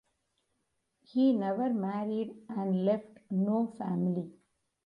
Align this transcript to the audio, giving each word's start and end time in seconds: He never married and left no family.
He 1.03 1.31
never 1.31 1.71
married 1.71 2.33
and 2.49 2.85
left 2.85 3.19
no 3.29 3.67
family. 3.67 4.31